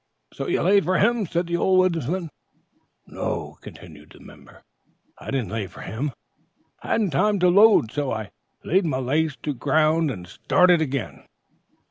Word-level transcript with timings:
"So 0.33 0.47
you 0.47 0.63
laid 0.63 0.83
for 0.85 0.97
him, 0.97 1.17
and" 1.17 1.25
gasped 1.29 1.53
several. 2.01 2.29
"No," 3.05 3.59
continued 3.61 4.09
the 4.13 4.19
"member," 4.19 4.63
"I 5.19 5.29
didn't 5.29 5.49
lay 5.51 5.67
for 5.67 5.81
him, 5.81 6.11
I 6.81 6.93
hadn't 6.93 7.11
time 7.11 7.37
to 7.37 7.49
load, 7.49 7.91
so 7.91 8.11
I 8.11 8.31
laid 8.63 8.83
my 8.87 8.97
legs 8.97 9.37
to 9.43 9.53
ground 9.53 10.09
and 10.09 10.25
started 10.27 10.81
again. 10.81 11.27